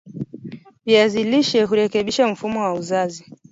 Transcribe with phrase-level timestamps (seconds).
[0.85, 3.25] viazi lishe hurekebisha mfumo wa uzazi